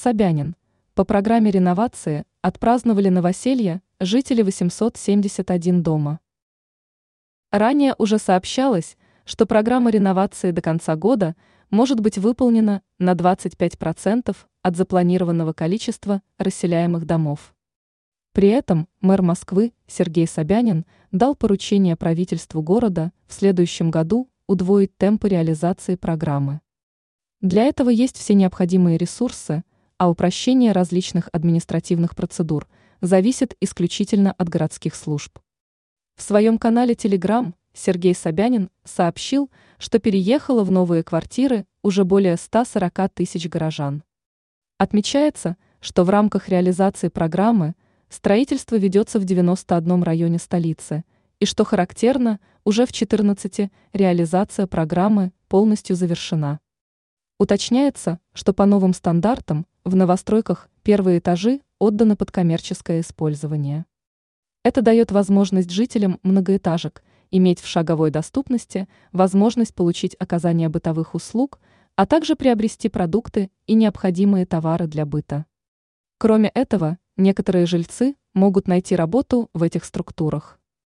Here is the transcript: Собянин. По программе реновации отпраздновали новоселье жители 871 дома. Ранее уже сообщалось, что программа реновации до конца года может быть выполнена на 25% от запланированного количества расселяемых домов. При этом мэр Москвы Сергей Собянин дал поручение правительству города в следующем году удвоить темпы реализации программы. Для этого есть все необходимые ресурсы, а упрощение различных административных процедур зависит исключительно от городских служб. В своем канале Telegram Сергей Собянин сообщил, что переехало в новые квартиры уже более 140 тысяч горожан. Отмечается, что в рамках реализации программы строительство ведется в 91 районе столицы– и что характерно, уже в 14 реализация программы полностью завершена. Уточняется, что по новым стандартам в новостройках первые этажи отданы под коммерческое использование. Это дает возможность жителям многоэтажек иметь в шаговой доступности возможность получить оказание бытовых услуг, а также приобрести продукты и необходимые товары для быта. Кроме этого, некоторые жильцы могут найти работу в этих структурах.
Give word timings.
Собянин. 0.00 0.56
По 0.94 1.04
программе 1.04 1.50
реновации 1.50 2.24
отпраздновали 2.40 3.10
новоселье 3.10 3.82
жители 4.00 4.40
871 4.40 5.82
дома. 5.82 6.20
Ранее 7.50 7.94
уже 7.98 8.18
сообщалось, 8.18 8.96
что 9.26 9.44
программа 9.44 9.90
реновации 9.90 10.52
до 10.52 10.62
конца 10.62 10.96
года 10.96 11.36
может 11.68 12.00
быть 12.00 12.16
выполнена 12.16 12.80
на 12.98 13.12
25% 13.12 14.34
от 14.62 14.76
запланированного 14.76 15.52
количества 15.52 16.22
расселяемых 16.38 17.04
домов. 17.04 17.54
При 18.32 18.48
этом 18.48 18.88
мэр 19.02 19.20
Москвы 19.20 19.74
Сергей 19.86 20.26
Собянин 20.26 20.86
дал 21.12 21.34
поручение 21.34 21.96
правительству 21.96 22.62
города 22.62 23.12
в 23.26 23.34
следующем 23.34 23.90
году 23.90 24.30
удвоить 24.46 24.96
темпы 24.96 25.28
реализации 25.28 25.96
программы. 25.96 26.62
Для 27.42 27.64
этого 27.64 27.90
есть 27.90 28.16
все 28.16 28.32
необходимые 28.32 28.96
ресурсы, 28.96 29.62
а 30.00 30.08
упрощение 30.08 30.72
различных 30.72 31.28
административных 31.30 32.16
процедур 32.16 32.66
зависит 33.02 33.54
исключительно 33.60 34.32
от 34.32 34.48
городских 34.48 34.94
служб. 34.94 35.38
В 36.16 36.22
своем 36.22 36.56
канале 36.56 36.94
Telegram 36.94 37.52
Сергей 37.74 38.14
Собянин 38.14 38.70
сообщил, 38.82 39.50
что 39.76 39.98
переехало 39.98 40.64
в 40.64 40.70
новые 40.70 41.02
квартиры 41.02 41.66
уже 41.82 42.06
более 42.06 42.38
140 42.38 43.10
тысяч 43.12 43.46
горожан. 43.46 44.02
Отмечается, 44.78 45.58
что 45.80 46.04
в 46.04 46.08
рамках 46.08 46.48
реализации 46.48 47.08
программы 47.08 47.74
строительство 48.08 48.76
ведется 48.76 49.18
в 49.20 49.24
91 49.24 50.02
районе 50.02 50.38
столицы– 50.38 51.04
и 51.40 51.46
что 51.46 51.64
характерно, 51.64 52.38
уже 52.64 52.86
в 52.86 52.92
14 52.92 53.70
реализация 53.94 54.66
программы 54.66 55.32
полностью 55.48 55.96
завершена. 55.96 56.60
Уточняется, 57.40 58.20
что 58.34 58.52
по 58.52 58.66
новым 58.66 58.92
стандартам 58.92 59.64
в 59.82 59.96
новостройках 59.96 60.68
первые 60.82 61.20
этажи 61.20 61.62
отданы 61.78 62.14
под 62.14 62.30
коммерческое 62.30 63.00
использование. 63.00 63.86
Это 64.62 64.82
дает 64.82 65.10
возможность 65.10 65.70
жителям 65.70 66.20
многоэтажек 66.22 67.02
иметь 67.30 67.60
в 67.60 67.66
шаговой 67.66 68.10
доступности 68.10 68.88
возможность 69.12 69.74
получить 69.74 70.14
оказание 70.18 70.68
бытовых 70.68 71.14
услуг, 71.14 71.60
а 71.96 72.04
также 72.04 72.36
приобрести 72.36 72.90
продукты 72.90 73.50
и 73.66 73.72
необходимые 73.72 74.44
товары 74.44 74.86
для 74.86 75.06
быта. 75.06 75.46
Кроме 76.18 76.50
этого, 76.50 76.98
некоторые 77.16 77.64
жильцы 77.64 78.16
могут 78.34 78.68
найти 78.68 78.94
работу 78.94 79.48
в 79.54 79.62
этих 79.62 79.86
структурах. 79.86 80.59